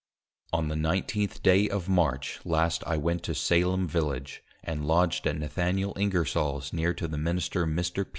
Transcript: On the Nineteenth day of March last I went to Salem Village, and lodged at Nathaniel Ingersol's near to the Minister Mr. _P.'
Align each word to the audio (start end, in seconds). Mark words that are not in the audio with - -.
On 0.51 0.67
the 0.67 0.75
Nineteenth 0.75 1.43
day 1.43 1.69
of 1.69 1.87
March 1.87 2.39
last 2.43 2.83
I 2.87 2.97
went 2.97 3.21
to 3.21 3.35
Salem 3.35 3.87
Village, 3.87 4.41
and 4.63 4.83
lodged 4.87 5.27
at 5.27 5.37
Nathaniel 5.37 5.93
Ingersol's 5.95 6.73
near 6.73 6.95
to 6.95 7.07
the 7.07 7.19
Minister 7.19 7.67
Mr. 7.67 8.05
_P.' 8.05 8.07